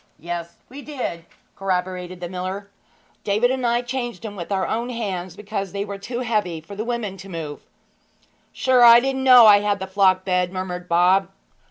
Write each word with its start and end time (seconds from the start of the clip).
'Yes, 0.17 0.55
we 0.67 0.81
did,' 0.81 1.25
corroborated 1.55 2.21
the 2.21 2.27
miller. 2.27 2.71
'David 3.23 3.51
and 3.51 3.67
I 3.67 3.83
changed 3.83 4.25
'em 4.25 4.35
with 4.35 4.51
our 4.51 4.65
own 4.65 4.89
hands, 4.89 5.35
because 5.35 5.73
they 5.73 5.85
were 5.85 5.99
too 5.99 6.21
heavy 6.21 6.59
for 6.59 6.75
the 6.75 6.83
women 6.83 7.17
to 7.17 7.29
move.' 7.29 7.61
'Sure 8.51 8.83
I 8.83 8.99
didn't 8.99 9.23
know 9.23 9.45
I 9.45 9.59
had 9.59 9.77
the 9.77 9.85
flock 9.85 10.25
bed,' 10.25 10.51
murmured 10.51 10.89
Bob. 10.89 11.29